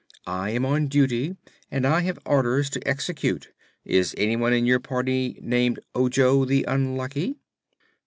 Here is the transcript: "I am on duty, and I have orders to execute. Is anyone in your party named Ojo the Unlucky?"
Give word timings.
"I 0.25 0.49
am 0.49 0.65
on 0.65 0.87
duty, 0.87 1.37
and 1.69 1.85
I 1.85 1.99
have 1.99 2.17
orders 2.25 2.71
to 2.71 2.87
execute. 2.87 3.51
Is 3.85 4.15
anyone 4.17 4.51
in 4.51 4.65
your 4.65 4.79
party 4.79 5.37
named 5.43 5.79
Ojo 5.93 6.43
the 6.43 6.63
Unlucky?" 6.63 7.35